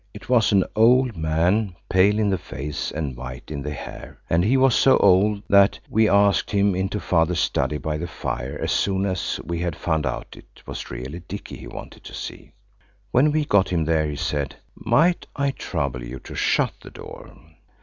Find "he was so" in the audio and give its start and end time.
4.43-4.97